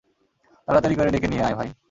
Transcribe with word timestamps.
তাড়াতাড়ি 0.67 0.95
করে 0.95 1.09
ডেকে 1.09 1.27
নিয়ে 1.27 1.43
আই, 1.43 1.53
ভাই। 1.53 1.71